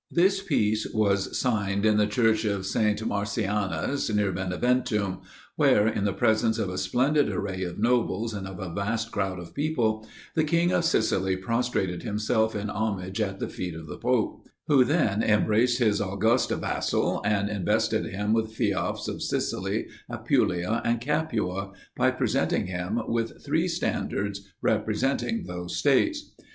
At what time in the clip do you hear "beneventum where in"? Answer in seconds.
4.31-6.05